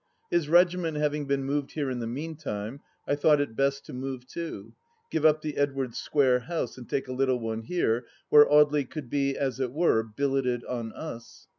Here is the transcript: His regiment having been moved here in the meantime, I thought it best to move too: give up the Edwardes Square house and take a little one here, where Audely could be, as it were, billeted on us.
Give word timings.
His 0.31 0.49
regiment 0.49 0.97
having 0.97 1.27
been 1.27 1.43
moved 1.43 1.73
here 1.73 1.91
in 1.91 1.99
the 1.99 2.07
meantime, 2.07 2.79
I 3.07 3.13
thought 3.13 3.39
it 3.39 3.55
best 3.55 3.85
to 3.85 3.93
move 3.93 4.25
too: 4.25 4.73
give 5.11 5.23
up 5.27 5.43
the 5.43 5.57
Edwardes 5.57 5.99
Square 5.99 6.39
house 6.39 6.75
and 6.75 6.89
take 6.89 7.07
a 7.07 7.13
little 7.13 7.39
one 7.39 7.61
here, 7.61 8.07
where 8.29 8.47
Audely 8.47 8.89
could 8.89 9.11
be, 9.11 9.37
as 9.37 9.59
it 9.59 9.71
were, 9.71 10.01
billeted 10.01 10.65
on 10.65 10.91
us. 10.93 11.47